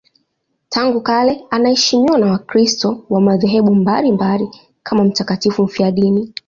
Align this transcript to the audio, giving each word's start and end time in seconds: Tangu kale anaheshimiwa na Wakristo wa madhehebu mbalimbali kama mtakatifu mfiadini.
Tangu 0.69 1.01
kale 1.01 1.41
anaheshimiwa 1.49 2.17
na 2.17 2.31
Wakristo 2.31 3.05
wa 3.09 3.21
madhehebu 3.21 3.75
mbalimbali 3.75 4.49
kama 4.83 5.03
mtakatifu 5.03 5.63
mfiadini. 5.63 6.33